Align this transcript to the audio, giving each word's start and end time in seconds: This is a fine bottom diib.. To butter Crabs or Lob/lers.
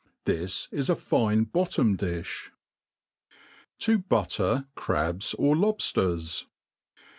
This 0.25 0.67
is 0.71 0.89
a 0.89 0.95
fine 0.95 1.43
bottom 1.43 1.95
diib.. 1.95 2.49
To 3.81 3.99
butter 3.99 4.65
Crabs 4.73 5.35
or 5.35 5.55
Lob/lers. 5.55 6.45